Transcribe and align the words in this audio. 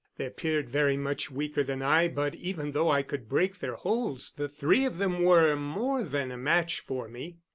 They 0.17 0.25
appeared 0.25 0.67
very 0.67 0.97
much 0.97 1.29
weaker 1.29 1.63
than 1.63 1.83
I, 1.83 2.07
but 2.07 2.33
even 2.33 2.71
though 2.71 2.89
I 2.89 3.03
could 3.03 3.29
break 3.29 3.59
their 3.59 3.75
holds 3.75 4.33
the 4.33 4.49
three 4.49 4.83
of 4.83 4.97
them 4.97 5.21
were 5.21 5.55
more 5.55 6.01
than 6.03 6.31
a 6.31 6.37
match 6.37 6.79
for 6.79 7.07
me. 7.07 7.37